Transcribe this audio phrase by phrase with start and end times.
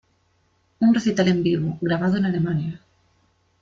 [0.83, 2.81] Un recital en vivo, grabado en Alemania.